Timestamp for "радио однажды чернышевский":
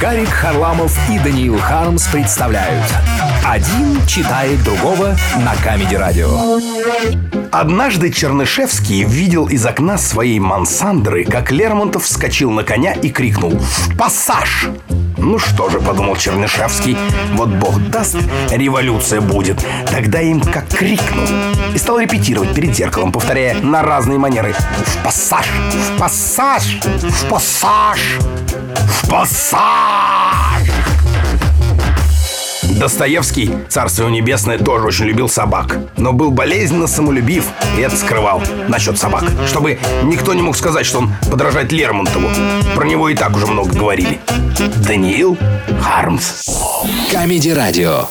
5.96-9.02